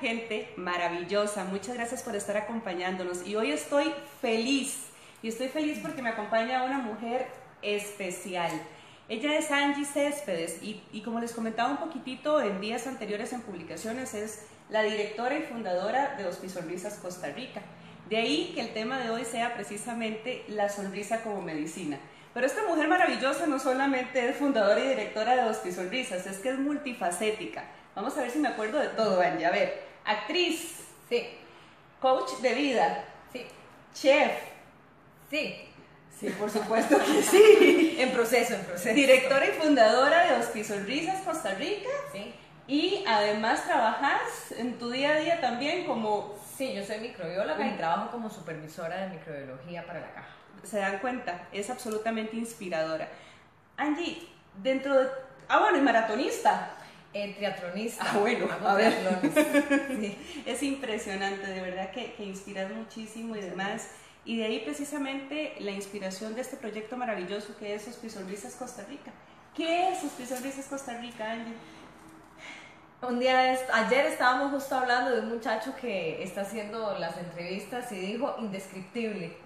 [0.00, 4.86] gente maravillosa, muchas gracias por estar acompañándonos y hoy estoy feliz
[5.22, 7.26] y estoy feliz porque me acompaña una mujer
[7.62, 8.50] especial.
[9.08, 13.42] Ella es Angie Céspedes y, y, como les comentaba un poquitito en días anteriores en
[13.42, 17.60] publicaciones, es la directora y fundadora de Hospizonrisas Costa Rica.
[18.08, 21.98] De ahí que el tema de hoy sea precisamente la sonrisa como medicina.
[22.32, 26.58] Pero esta mujer maravillosa no solamente es fundadora y directora de Hospizonrisas, es que es
[26.58, 27.64] multifacética.
[27.94, 29.46] Vamos a ver si me acuerdo de todo, Angie.
[29.46, 30.84] A ver, actriz.
[31.08, 31.28] Sí.
[32.00, 33.04] Coach de vida.
[33.32, 33.46] Sí.
[33.94, 34.32] Chef.
[35.30, 35.66] Sí.
[36.18, 37.96] Sí, por supuesto que sí.
[37.98, 38.94] en proceso, en proceso.
[38.94, 41.88] Directora y fundadora de Hospizonrisas Costa Rica.
[42.12, 42.34] Sí.
[42.66, 46.38] Y además trabajas en tu día a día también como...
[46.56, 50.28] Sí, yo soy microbióloga y trabajo como supervisora de microbiología para la caja.
[50.62, 53.08] Se dan cuenta, es absolutamente inspiradora.
[53.76, 54.28] Angie,
[54.62, 55.08] dentro de...
[55.48, 56.70] Ah, bueno, y maratonista.
[57.12, 58.04] Eh, triatlonista.
[58.06, 58.94] Ah, bueno, a ver.
[60.00, 60.16] Sí.
[60.46, 63.88] Es impresionante, de verdad que, que inspiras muchísimo y demás.
[64.24, 69.10] Y de ahí precisamente la inspiración de este proyecto maravilloso que es Hospizonrisas Costa Rica.
[69.56, 71.54] ¿Qué es Hospizonrisas Costa Rica, Angie?
[73.02, 77.90] Un día, es- ayer estábamos justo hablando de un muchacho que está haciendo las entrevistas
[77.92, 79.36] y dijo indescriptible.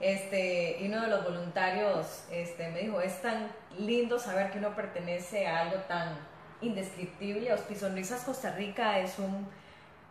[0.00, 3.48] Este, y uno de los voluntarios este, me dijo, es tan
[3.78, 6.16] lindo saber que uno pertenece a algo tan
[6.66, 7.52] indescriptible.
[7.52, 9.46] Hospizonrisas Costa Rica es un,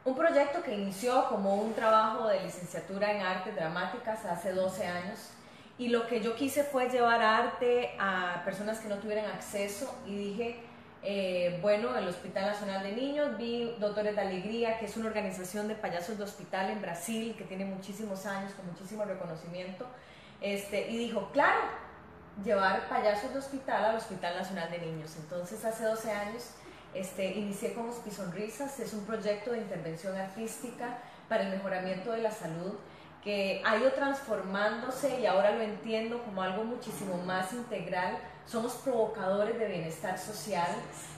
[0.05, 5.29] un proyecto que inició como un trabajo de licenciatura en artes dramáticas hace 12 años.
[5.77, 10.15] Y lo que yo quise fue llevar arte a personas que no tuvieran acceso y
[10.15, 10.59] dije,
[11.05, 15.67] eh, bueno, el Hospital Nacional de Niños, vi Doctores de Alegría, que es una organización
[15.67, 19.85] de payasos de hospital en Brasil, que tiene muchísimos años, con muchísimo reconocimiento,
[20.39, 21.59] este, y dijo, claro,
[22.43, 25.15] llevar payasos de hospital al Hospital Nacional de Niños.
[25.17, 26.43] Entonces, hace 12 años,
[26.93, 30.97] este, inicié con Hospizonrisas, es un proyecto de intervención artística
[31.29, 32.73] para el mejoramiento de la salud
[33.23, 38.17] que ha ido transformándose y ahora lo entiendo como algo muchísimo más integral.
[38.45, 40.67] Somos provocadores de bienestar social,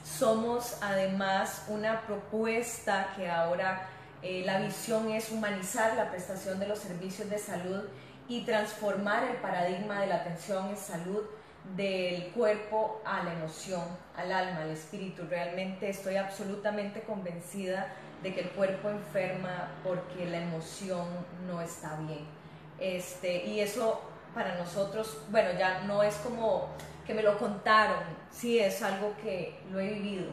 [0.04, 3.88] somos además una propuesta que ahora
[4.22, 7.84] eh, la visión es humanizar la prestación de los servicios de salud
[8.28, 11.24] y transformar el paradigma de la atención en salud
[11.76, 13.84] del cuerpo a la emoción,
[14.16, 15.24] al alma, al espíritu.
[15.30, 17.88] Realmente estoy absolutamente convencida
[18.22, 21.08] de que el cuerpo enferma porque la emoción
[21.48, 22.26] no está bien.
[22.80, 24.02] Este, y eso
[24.34, 26.70] para nosotros, bueno, ya no es como
[27.06, 30.32] que me lo contaron, sí es algo que lo he vivido.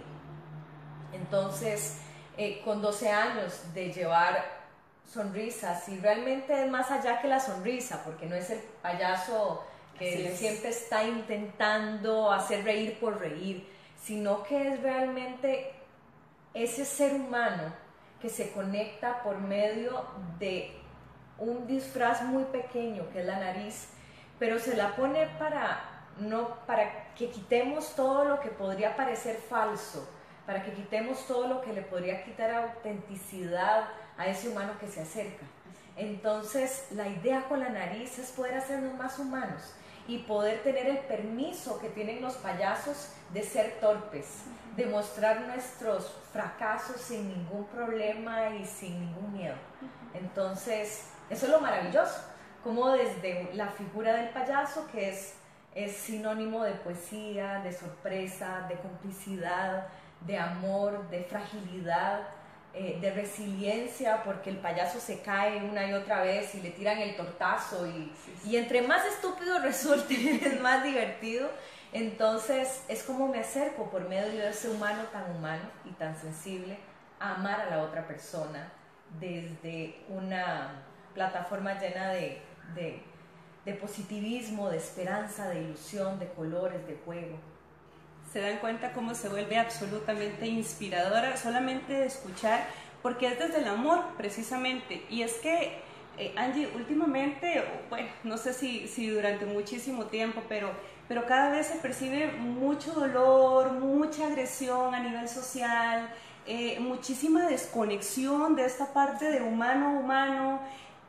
[1.13, 2.01] Entonces,
[2.37, 4.62] eh, con 12 años de llevar
[5.13, 9.63] sonrisas, y realmente es más allá que la sonrisa, porque no es el payaso
[9.99, 10.39] que es.
[10.39, 13.69] siempre está intentando hacer reír por reír,
[14.01, 15.73] sino que es realmente
[16.55, 17.75] ese ser humano
[18.21, 20.05] que se conecta por medio
[20.39, 20.73] de
[21.39, 23.89] un disfraz muy pequeño que es la nariz,
[24.39, 30.09] pero se la pone para no para que quitemos todo lo que podría parecer falso,
[30.47, 33.85] para que quitemos todo lo que le podría quitar autenticidad
[34.23, 35.45] a ese humano que se acerca.
[35.97, 39.75] Entonces, la idea con la nariz es poder hacernos más humanos
[40.09, 44.45] y poder tener el permiso que tienen los payasos de ser torpes,
[44.77, 49.57] de mostrar nuestros fracasos sin ningún problema y sin ningún miedo.
[50.15, 52.21] Entonces, eso es lo maravilloso,
[52.65, 55.35] como desde la figura del payaso, que es,
[55.75, 59.89] es sinónimo de poesía, de sorpresa, de complicidad,
[60.21, 62.21] de amor, de fragilidad,
[62.75, 66.99] eh, de resiliencia, porque el payaso se cae una y otra vez y le tiran
[66.99, 68.11] el tortazo y,
[68.47, 71.51] y entre más estúpido resulte, es más divertido.
[71.93, 76.79] Entonces es como me acerco por medio de ese humano tan humano y tan sensible
[77.21, 78.73] a amar a la otra persona
[79.21, 82.41] desde una plataforma llena de,
[82.75, 83.03] de,
[83.65, 87.37] de positivismo, de esperanza, de ilusión, de colores, de juego.
[88.33, 92.67] Se dan cuenta cómo se vuelve absolutamente inspiradora solamente de escuchar,
[93.03, 95.05] porque es desde el amor precisamente.
[95.11, 95.79] Y es que,
[96.17, 100.71] eh, Angie, últimamente, bueno, no sé si, si durante muchísimo tiempo, pero,
[101.09, 106.09] pero cada vez se percibe mucho dolor, mucha agresión a nivel social,
[106.47, 110.61] eh, muchísima desconexión de esta parte de humano a humano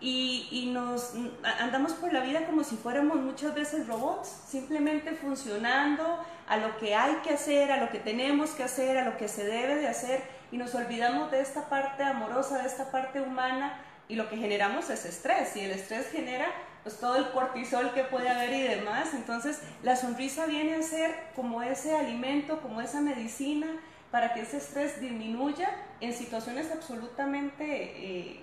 [0.03, 1.13] y, y nos
[1.61, 6.93] andamos por la vida como si fuéramos muchas veces robots, simplemente funcionando a lo que
[6.93, 9.87] hay que hacer, a lo que tenemos que hacer, a lo que se debe de
[9.87, 10.21] hacer
[10.51, 13.79] y nos olvidamos de esta parte amorosa, de esta parte humana
[14.09, 16.47] y lo que generamos es estrés y el estrés genera
[16.83, 21.15] pues todo el cortisol que puede haber y demás, entonces la sonrisa viene a ser
[21.33, 23.67] como ese alimento, como esa medicina
[24.11, 28.42] para que ese estrés disminuya en situaciones absolutamente eh,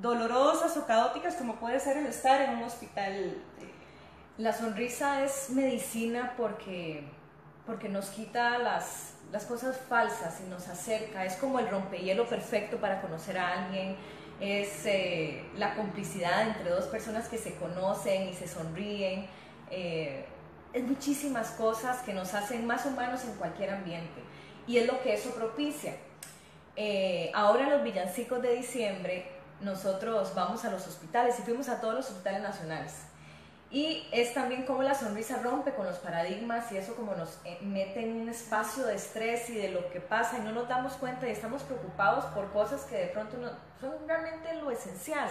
[0.00, 3.36] dolorosas o caóticas como puede ser el estar en un hospital.
[4.36, 7.02] La sonrisa es medicina porque,
[7.66, 11.24] porque nos quita las, las cosas falsas y nos acerca.
[11.24, 13.96] Es como el rompehielo perfecto para conocer a alguien.
[14.40, 19.26] Es eh, la complicidad entre dos personas que se conocen y se sonríen.
[19.70, 20.24] Eh,
[20.72, 24.22] es muchísimas cosas que nos hacen más humanos en cualquier ambiente.
[24.68, 25.96] Y es lo que eso propicia.
[26.76, 31.94] Eh, ahora los villancicos de diciembre nosotros vamos a los hospitales y fuimos a todos
[31.94, 32.94] los hospitales nacionales.
[33.70, 37.58] Y es también como la sonrisa rompe con los paradigmas y eso como nos eh,
[37.60, 40.94] mete en un espacio de estrés y de lo que pasa y no nos damos
[40.94, 45.28] cuenta y estamos preocupados por cosas que de pronto no, son realmente lo esencial.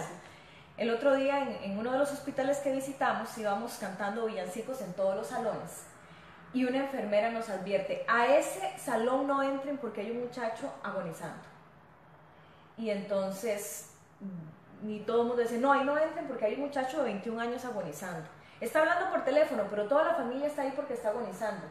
[0.76, 4.92] El otro día en, en, uno de los hospitales que visitamos íbamos cantando villancicos en
[4.92, 5.82] todos los salones
[6.54, 11.42] y una enfermera nos advierte, a ese salón no entren porque hay un muchacho agonizando.
[12.76, 13.90] Y entonces
[14.82, 17.40] ni todo el mundo dice, no, ahí no entren porque hay un muchacho de 21
[17.40, 18.28] años agonizando.
[18.60, 21.64] Está hablando por teléfono, pero toda la familia está ahí porque está agonizando.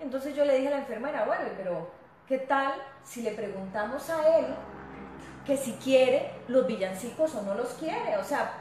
[0.00, 1.90] Entonces yo le dije a la enfermera, bueno, pero
[2.26, 4.46] ¿qué tal si le preguntamos a él
[5.44, 8.16] que si quiere los villancicos o no los quiere?
[8.18, 8.52] O sea,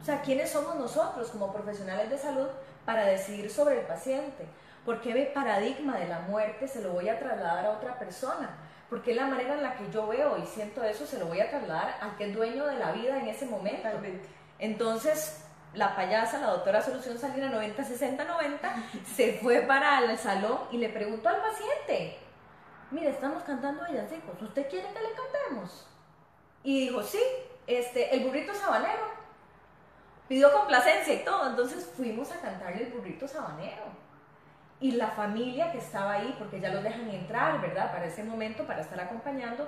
[0.00, 2.48] o sea, ¿quiénes somos nosotros como profesionales de salud
[2.84, 4.46] para decidir sobre el paciente?
[4.84, 8.50] Porque el paradigma de la muerte se lo voy a trasladar a otra persona
[8.94, 11.50] porque la manera en la que yo veo y siento eso se lo voy a
[11.50, 13.88] trasladar al que es dueño de la vida en ese momento.
[14.60, 15.44] Entonces,
[15.74, 18.76] la payasa, la doctora Solución Salina 90, 60, 90,
[19.16, 22.18] se fue para el salón y le preguntó al paciente,
[22.92, 25.88] mire, estamos cantando villancicos, ¿usted quiere que le cantemos?
[26.62, 27.20] Y dijo, sí,
[27.66, 29.08] este, el burrito sabanero.
[30.28, 34.03] Pidió complacencia y todo, entonces fuimos a cantarle el burrito sabanero
[34.80, 37.92] y la familia que estaba ahí, porque ya los dejan entrar, ¿verdad?
[37.92, 39.66] Para ese momento, para estar acompañando,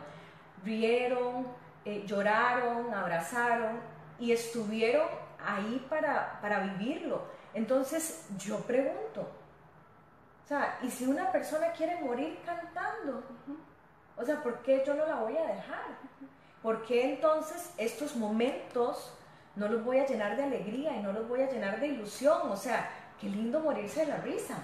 [0.64, 1.47] rieron,
[1.85, 3.81] eh, lloraron, abrazaron
[4.19, 5.06] y estuvieron
[5.44, 7.23] ahí para, para vivirlo.
[7.55, 13.23] Entonces yo pregunto, o sea, ¿y si una persona quiere morir cantando?
[14.17, 15.85] O sea, ¿por qué yo no la voy a dejar?
[16.62, 19.12] ¿Por qué entonces estos momentos
[19.55, 22.50] no los voy a llenar de alegría y no los voy a llenar de ilusión?
[22.50, 24.58] O sea, qué lindo morirse de la risa.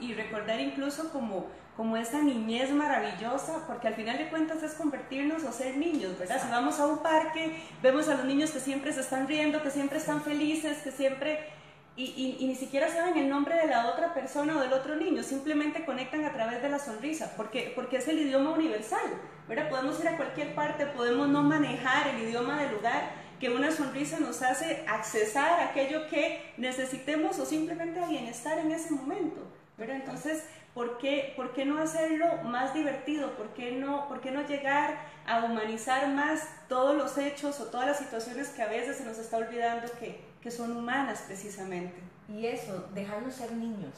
[0.00, 1.46] Y, recordar incluso como,
[1.76, 6.42] como esa niñez maravillosa, porque al final de cuentas es convertirnos o ser niños, ¿verdad?
[6.42, 9.70] Si vamos a un parque, vemos a los niños que siempre se están riendo, que
[9.70, 11.50] siempre están felices, que siempre...
[11.94, 15.22] Y, y, ni siquiera saben el nombre de la otra persona o del otro niño,
[15.22, 19.68] simplemente conectan a través de la sonrisa, porque, porque es el idioma universal, ¿verdad?
[19.68, 23.10] Podemos ir a cualquier parte, podemos no manejar el idioma del lugar,
[23.42, 28.92] que una sonrisa nos hace accesar aquello que necesitemos o simplemente a bienestar en ese
[28.92, 29.42] momento.
[29.76, 30.44] Pero entonces,
[30.74, 33.36] ¿por qué, ¿por qué no hacerlo más divertido?
[33.36, 34.96] ¿Por qué, no, ¿Por qué no llegar
[35.26, 39.18] a humanizar más todos los hechos o todas las situaciones que a veces se nos
[39.18, 42.00] está olvidando que, que son humanas precisamente?
[42.28, 43.92] Y eso, dejarnos ser niños.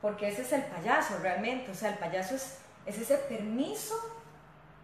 [0.00, 1.72] Porque ese es el payaso realmente.
[1.72, 3.96] O sea, el payaso es, es ese permiso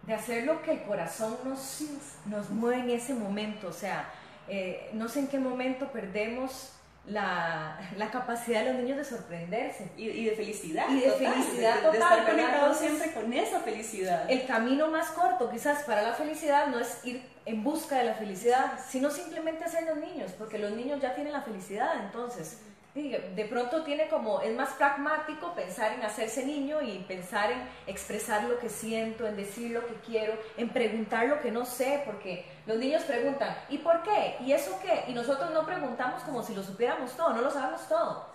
[0.05, 1.81] de hacer lo que el corazón nos,
[2.25, 3.67] nos mueve en ese momento.
[3.67, 4.09] O sea,
[4.47, 6.71] eh, no sé en qué momento perdemos
[7.07, 9.91] la, la, capacidad de los niños de sorprenderse.
[9.97, 10.89] Y, de felicidad.
[10.89, 11.91] Y de felicidad total.
[11.91, 14.29] De, estar conectados siempre con esa felicidad.
[14.29, 18.15] El camino más corto quizás para la felicidad no es ir en busca de la
[18.15, 22.59] felicidad, sino simplemente hacer los niños, porque los niños ya tienen la felicidad, entonces
[22.95, 28.45] de pronto tiene como, es más pragmático pensar en hacerse niño y pensar en expresar
[28.45, 32.45] lo que siento, en decir lo que quiero, en preguntar lo que no sé, porque
[32.65, 34.37] los niños preguntan, ¿y por qué?
[34.39, 35.03] ¿Y eso qué?
[35.09, 38.29] Y nosotros no preguntamos como si lo supiéramos todo, no lo sabemos todo.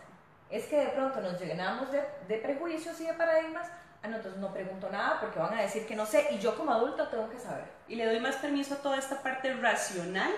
[0.51, 3.67] Es que de pronto nos llenamos de, de prejuicios y de paradigmas
[4.03, 6.55] ah, no, entonces no pregunto nada porque van a decir que no sé y yo
[6.55, 7.65] como adulto tengo que saber.
[7.89, 10.33] Y le doy más permiso a toda esta parte racional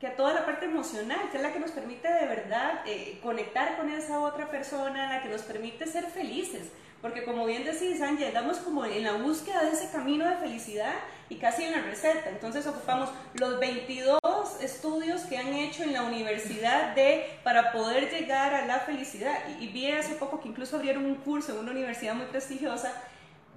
[0.00, 3.18] que a toda la parte emocional, que es la que nos permite de verdad eh,
[3.22, 6.68] conectar con esa otra persona, la que nos permite ser felices.
[7.02, 10.94] Porque como bien decís, Angie, andamos como en la búsqueda de ese camino de felicidad
[11.28, 12.28] y casi en la receta.
[12.30, 14.18] Entonces ocupamos los 22
[14.60, 19.36] estudios que han hecho en la universidad de, para poder llegar a la felicidad.
[19.60, 22.92] Y, y vi hace poco que incluso abrieron un curso en una universidad muy prestigiosa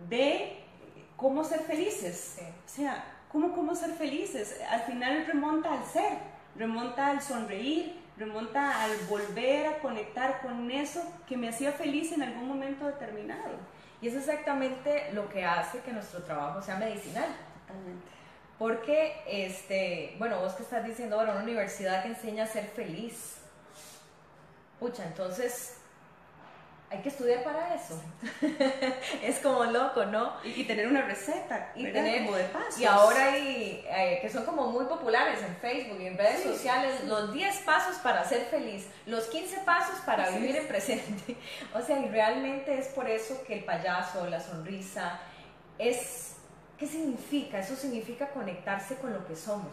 [0.08, 0.58] de
[1.18, 2.38] cómo ser felices.
[2.40, 4.60] O sea, ¿cómo, cómo ser felices?
[4.70, 11.02] Al final remonta al ser remonta al sonreír, remonta al volver a conectar con eso
[11.28, 13.56] que me hacía feliz en algún momento determinado.
[14.02, 17.30] Y es exactamente lo que hace que nuestro trabajo sea medicinal.
[18.58, 23.38] Porque, este, bueno, vos que estás diciendo, bueno, una universidad que enseña a ser feliz.
[24.80, 25.81] Pucha, entonces,
[26.92, 28.02] hay que estudiar para eso.
[29.24, 30.34] es como loco, ¿no?
[30.44, 32.78] Y, tener una receta, y tener como de pasos.
[32.82, 37.06] Y ahora hay, eh, que son como muy populares en Facebook y en redes sociales,
[37.06, 41.38] los 10 pasos para ser feliz, los 15 pasos para vivir en presente.
[41.74, 45.22] o sea, y realmente es por eso que el payaso, la sonrisa,
[45.80, 46.36] es,
[46.78, 47.60] ¿qué significa?
[47.60, 49.72] Eso significa conectarse con lo que somos.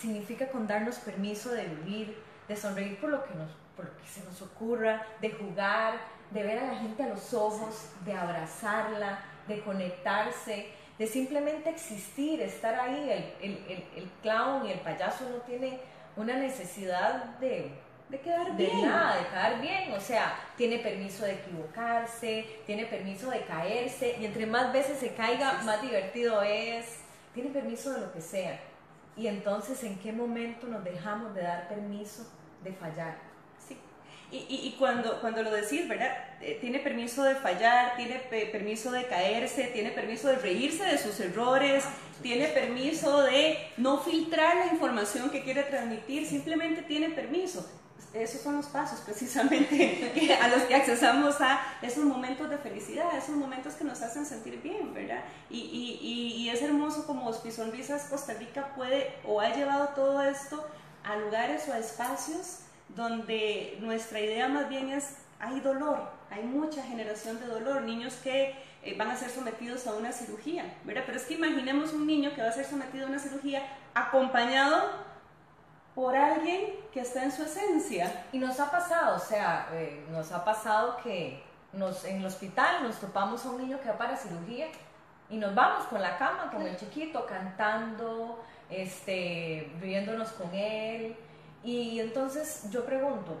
[0.00, 4.08] Significa con darnos permiso de vivir, de sonreír por lo que nos por lo que
[4.08, 6.00] se nos ocurra, de jugar,
[6.30, 10.66] de ver a la gente a los ojos, de abrazarla, de conectarse,
[10.98, 13.32] de simplemente existir, estar ahí.
[13.40, 15.80] El, el, el, clown y el payaso no tiene
[16.16, 17.70] una necesidad de,
[18.08, 18.86] de quedar de bien.
[18.86, 19.92] nada, de quedar bien.
[19.92, 25.14] O sea, tiene permiso de equivocarse, tiene permiso de caerse, y entre más veces se
[25.14, 27.00] caiga, más divertido es.
[27.32, 28.58] Tiene permiso de lo que sea.
[29.16, 32.24] Y entonces, ¿en qué momento nos dejamos de dar permiso
[32.64, 33.27] de fallar?
[34.30, 36.14] Y, y, cuando, cuando lo decís, ¿verdad?
[36.42, 38.18] Eh, tiene permiso de fallar, tiene
[38.52, 41.84] permiso de caerse, tiene permiso de reírse de sus errores,
[42.20, 47.66] tiene permiso de no filtrar la información que quiere transmitir, simplemente tiene permiso.
[48.12, 53.34] Esos son los pasos precisamente a los que accesamos a esos momentos de felicidad, esos
[53.34, 55.24] momentos que nos hacen sentir bien, ¿verdad?
[55.48, 60.66] Y, y, y es hermoso como Hospizonrisas Costa Rica puede o ha llevado todo esto
[61.02, 66.82] a lugares o a espacios donde nuestra idea más bien es, hay dolor, hay mucha
[66.82, 71.02] generación de dolor, niños que eh, van a ser sometidos a una cirugía, ¿verdad?
[71.06, 73.62] Pero es que imaginemos un niño que va a ser sometido a una cirugía
[73.94, 75.08] acompañado
[75.94, 78.26] por alguien que está en su esencia.
[78.32, 81.42] Y nos ha pasado, o sea, eh, nos ha pasado que
[81.72, 84.68] nos, en el hospital nos topamos a un niño que va para cirugía
[85.28, 91.16] y nos vamos con la cama, con el chiquito, cantando, este, riéndonos con él.
[91.62, 93.36] Y entonces yo pregunto,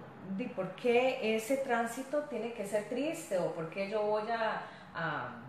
[0.54, 3.38] ¿por qué ese tránsito tiene que ser triste?
[3.38, 4.62] ¿O por qué yo voy a,
[4.94, 5.44] a,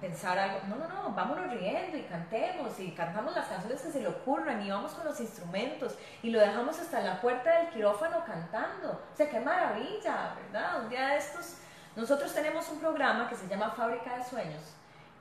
[0.00, 0.60] pensar algo?
[0.68, 4.60] No, no, no, vámonos riendo y cantemos y cantamos las canciones que se le ocurran
[4.62, 8.90] y vamos con los instrumentos y lo dejamos hasta la puerta del quirófano cantando.
[9.12, 10.82] O sea, qué maravilla, ¿verdad?
[10.82, 11.58] Un día de estos,
[11.94, 14.77] nosotros tenemos un programa que se llama Fábrica de Sueños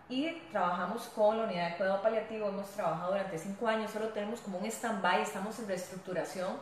[0.10, 4.40] y trabajamos con la unidad de cuidado paliativo, hemos trabajado durante cinco años, solo tenemos
[4.40, 6.58] como un stand-by, estamos en reestructuración,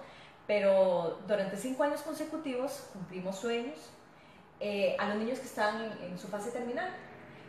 [0.48, 3.78] pero durante cinco años consecutivos cumplimos sueños
[4.60, 6.90] eh, a los niños que están en, su fase terminal.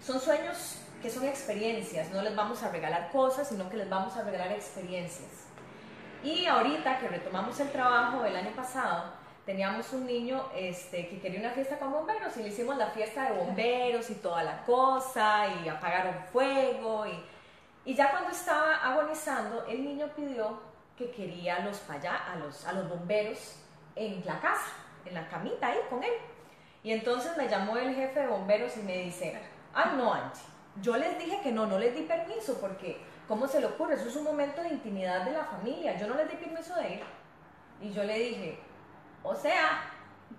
[0.05, 4.17] Son sueños que son experiencias, no les vamos a regalar cosas, sino que les vamos
[4.17, 5.47] a regalar experiencias.
[6.23, 9.13] Y ahorita que retomamos el trabajo del año pasado,
[9.47, 13.31] teníamos un niño este, que quería una fiesta con bomberos y le hicimos la fiesta
[13.31, 19.65] de bomberos y toda la cosa y apagaron fuego y, y ya cuando estaba agonizando
[19.67, 20.59] el niño pidió
[20.99, 23.61] que quería a los, a los, a los bomberos
[23.95, 24.73] en la casa,
[25.05, 26.13] en la camita ahí con él.
[26.83, 29.41] Y entonces me llamó el jefe de bomberos y me dice,
[29.75, 30.43] ay no Angie,
[30.83, 33.95] yo les dije que no, no les di permiso porque ¿cómo se le ocurre?
[33.95, 36.95] Eso es un momento de intimidad de la familia, yo no les di permiso de
[36.95, 37.03] ir.
[37.81, 38.59] Y yo le dije,
[39.27, 39.91] o sea,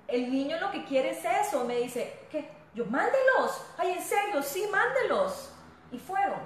[0.07, 1.65] el niño lo que quiere es eso.
[1.65, 2.49] Me dice, ¿qué?
[2.73, 3.65] Yo, mándelos.
[3.77, 5.53] Ay, en serio, sí, mándelos.
[5.91, 6.39] Y fueron.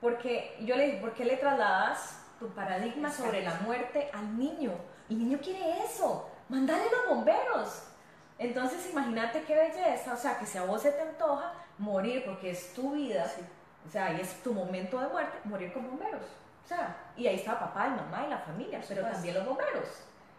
[0.00, 4.72] Porque yo le dije, ¿por qué le trasladas tu paradigma sobre la muerte al niño?
[5.08, 6.28] El niño quiere eso.
[6.48, 7.82] Mándale los bomberos.
[8.38, 10.14] Entonces, imagínate qué belleza.
[10.14, 13.30] O sea, que si a vos se te antoja morir porque es tu vida,
[13.86, 16.22] o sea, y es tu momento de muerte, morir con bomberos.
[16.64, 19.88] O sea, y ahí está papá, y mamá y la familia, pero también los bomberos.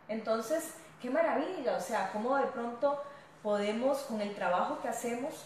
[0.08, 3.02] Entonces, qué maravilla, o sea, cómo de pronto
[3.42, 5.46] podemos con el trabajo que hacemos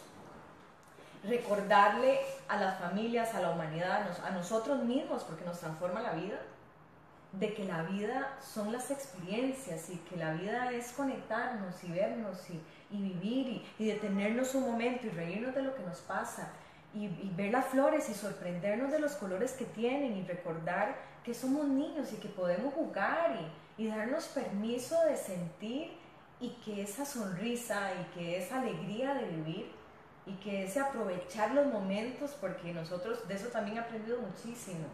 [1.24, 6.40] recordarle a las familias, a la humanidad, a nosotros mismos, porque nos transforma la vida,
[7.34, 12.38] de que la vida son las experiencias y que la vida es conectarnos y vernos
[12.50, 16.50] y, vivir y, detenernos un momento y reírnos de lo que nos pasa
[16.94, 21.68] y, ver las flores y sorprendernos de los colores que tienen y recordar que somos
[21.68, 25.98] niños y que podemos jugar y, y darnos permiso de sentir
[26.40, 29.72] y que esa sonrisa y que esa alegría de vivir
[30.26, 34.86] y que ese aprovechar los momentos, porque nosotros de eso también he aprendido muchísimo.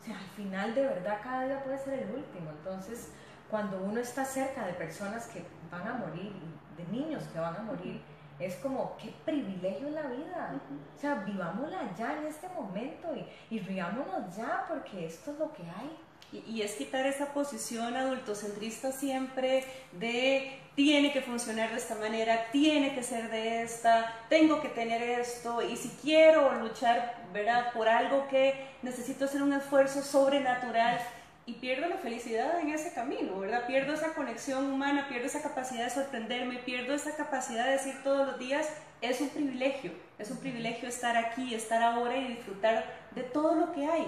[0.00, 2.50] O sea, al final de verdad cada día puede ser el último.
[2.50, 3.10] Entonces,
[3.50, 6.32] cuando uno está cerca de personas que van a morir,
[6.76, 8.00] de niños que van a morir,
[8.38, 10.60] es como, qué privilegio la vida.
[10.96, 15.52] O sea, vivámosla ya en este momento y, y riámonos ya porque esto es lo
[15.52, 15.96] que hay.
[16.46, 22.96] Y, es quitar esa posición adultocentrista siempre de tiene que funcionar de esta manera, tiene
[22.96, 27.72] que ser de esta, tengo que tener esto, y si quiero luchar ¿verdad?
[27.72, 30.98] por algo que necesito hacer un esfuerzo sobrenatural,
[31.46, 33.66] y pierdo la felicidad en ese camino, ¿verdad?
[33.66, 38.26] Pierdo esa conexión humana, pierdo esa capacidad de sorprenderme, pierdo esa capacidad de decir todos
[38.26, 38.66] los días,
[39.02, 43.72] es un privilegio, es un privilegio estar aquí, estar ahora y disfrutar de todo lo
[43.72, 44.06] que hay,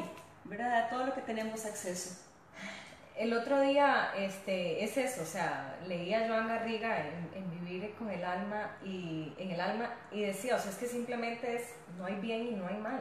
[0.49, 0.85] ¿verdad?
[0.85, 2.23] De todo lo que tenemos acceso.
[3.17, 8.09] El otro día este, es eso, o sea, leía a Joan Garriga en, Vivir con
[8.11, 12.05] el alma y en el alma y decía, o sea, es que simplemente es, no
[12.07, 13.01] hay bien y no hay mal.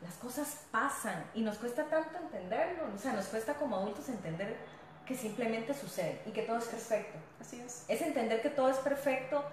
[0.00, 4.56] Las cosas pasan y nos cuesta tanto entenderlo, o sea, nos cuesta como adultos entender
[5.04, 7.18] que simplemente sucede y que todo es perfecto.
[7.38, 7.84] Así es.
[7.86, 9.44] Es entender que todo es perfecto,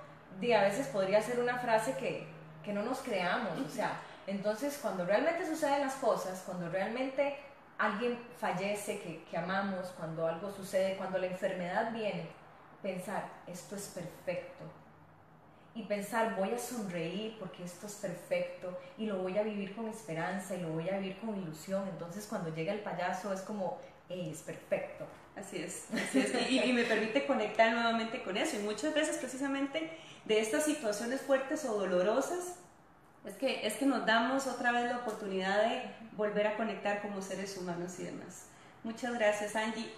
[0.41, 2.27] y a veces podría ser una frase que,
[2.63, 7.37] que no nos creamos, o sea, entonces cuando realmente suceden las cosas, cuando realmente
[7.77, 12.27] alguien fallece que, amamos, cuando algo sucede, cuando la enfermedad viene,
[12.81, 14.63] pensar, esto es perfecto.
[15.75, 19.89] Y pensar, voy a sonreír porque esto es perfecto y lo voy a vivir con
[19.89, 21.85] esperanza y lo voy a vivir con ilusión.
[21.89, 23.77] Entonces cuando llega el payaso es como,
[24.07, 25.05] es perfecto.
[25.35, 26.49] Así es, así es.
[26.49, 28.55] Y, y, me permite conectar nuevamente con eso.
[28.55, 29.91] Y muchas veces precisamente
[30.23, 32.55] de estas situaciones fuertes o dolorosas
[33.25, 35.81] es que, es que nos damos otra vez la oportunidad de
[36.13, 38.47] volver a conectar como seres humanos y demás.
[38.83, 39.91] Muchas gracias, Angie.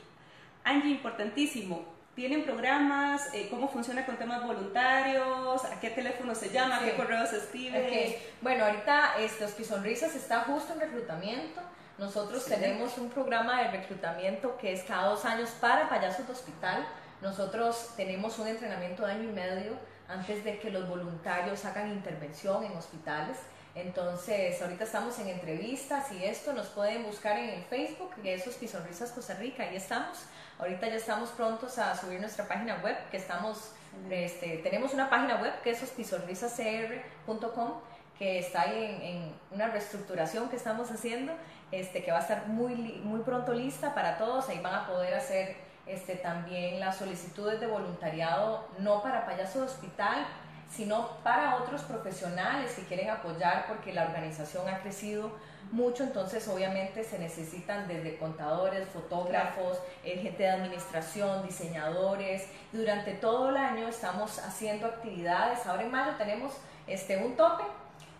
[0.63, 1.97] Angie, importantísimo.
[2.15, 3.31] ¿Tienen programas?
[3.33, 5.63] Eh, ¿Cómo funciona con temas voluntarios?
[5.65, 6.77] ¿A qué teléfono se llama?
[6.77, 8.19] ¿A qué correo se escribe?
[8.41, 11.61] Bueno, ahorita este, Sonrisas está justo en reclutamiento.
[11.99, 16.87] Nosotros tenemos un programa de reclutamiento que es cada dos años para payasos de hospital.
[17.21, 19.73] Nosotros tenemos un entrenamiento de año y medio
[20.07, 23.37] antes de que los voluntarios hagan intervención en hospitales.
[23.75, 28.43] Entonces, ahorita estamos en entrevistas y esto nos pueden buscar en el Facebook, que es
[28.43, 30.17] Sonrisas Costa Rica, ahí estamos.
[30.57, 33.73] Ahorita ya estamos prontos a subir nuestra página web, que estamos,
[34.09, 37.73] este, tenemos una página web que es hospisolrisascr.com,
[38.17, 41.33] que está en, en, una reestructuración que estamos haciendo,
[41.71, 42.73] este, que va a estar muy,
[43.03, 47.67] muy pronto lista para todos, ahí van a poder hacer este, también las solicitudes de
[47.67, 50.25] voluntariado, no para payaso de hospital,
[50.69, 55.31] sino para otros profesionales que quieren apoyar porque la organización ha crecido
[55.71, 62.47] mucho, entonces obviamente se necesitan desde contadores, fotógrafos, eh, gente de administración, diseñadores.
[62.71, 65.65] Durante todo el año estamos haciendo actividades.
[65.65, 66.53] Ahora en mayo tenemos
[66.87, 67.63] este, un tope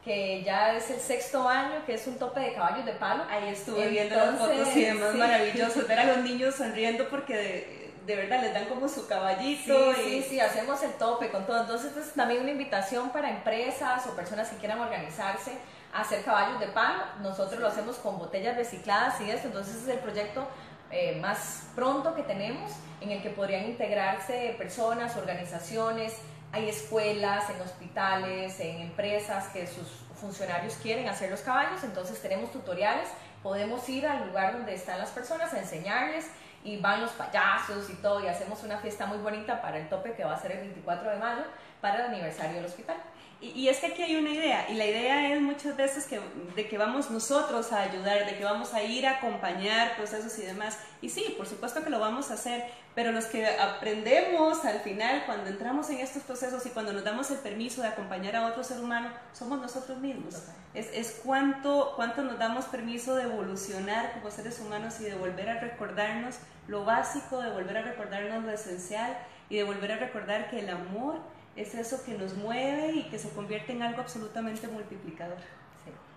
[0.07, 3.25] que ya es el sexto año, que es un tope de caballos de palo.
[3.29, 8.15] Ahí estuve viendo las fotos y demás, maravilloso, ver a los niños sonriendo porque de,
[8.15, 9.93] verdad les dan como su caballito.
[9.95, 10.21] Sí, y...
[10.21, 11.59] sí, sí, hacemos el tope con todo.
[11.59, 15.51] Entonces es también una invitación para empresas o personas que quieran organizarse
[15.93, 17.03] a hacer caballos de palo.
[17.21, 20.47] Nosotros lo hacemos con botellas recicladas y eso, entonces es el proyecto
[20.89, 26.13] eh, más pronto que tenemos en el que podrían integrarse personas, organizaciones,
[26.51, 29.87] hay escuelas, en hospitales, en empresas que sus
[30.19, 33.09] funcionarios quieren hacer los caballos, entonces tenemos tutoriales,
[33.43, 36.27] podemos ir al lugar donde están las personas a enseñarles
[36.63, 40.13] y van los payasos y todo y hacemos una fiesta muy bonita para el tope
[40.13, 41.43] que va a ser el 24 de mayo
[41.79, 42.97] para el aniversario del hospital.
[43.39, 46.19] Y, es que aquí hay una idea, y la idea es muchas veces que,
[46.55, 50.41] de que vamos nosotros a ayudar, de que vamos a ir a acompañar procesos y
[50.41, 50.79] demás.
[51.03, 52.63] Y sí, por supuesto que lo vamos a hacer,
[52.95, 57.29] pero los que aprendemos al final, cuando entramos en estos procesos y cuando nos damos
[57.29, 60.33] el permiso de acompañar a otro ser humano, somos nosotros mismos.
[60.73, 65.49] Es, es cuánto, cuánto nos damos permiso de evolucionar como seres humanos y de volver
[65.49, 69.15] a recordarnos lo básico, de volver a recordarnos lo esencial
[69.47, 71.19] y de volver a recordar que el amor
[71.57, 75.37] es eso que nos mueve y que se convierte en algo absolutamente multiplicador.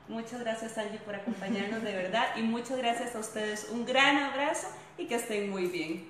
[0.07, 3.69] Muchas gracias Angie por acompañarnos de verdad y muchas gracias a ustedes.
[3.71, 6.10] Un gran abrazo y que estén muy bien.